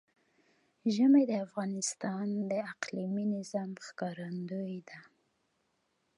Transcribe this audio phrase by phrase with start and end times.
[0.93, 4.99] ژمی د افغانستان د اقلیمي نظام ښکارندوی ده.